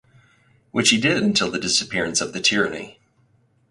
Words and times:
Which 0.71 0.89
he 0.89 0.97
did 0.97 1.21
until 1.21 1.51
the 1.51 1.59
disappearance 1.59 2.21
of 2.21 2.33
the 2.33 2.41
tyranny. 2.41 2.97